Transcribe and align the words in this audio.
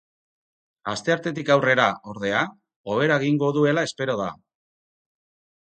Asteartetik 0.93 1.51
aurrera, 1.57 1.85
ordea, 2.15 2.41
hobera 2.95 3.21
egingo 3.23 3.55
duela 3.61 3.87
espero 3.91 4.21
da. 4.25 4.33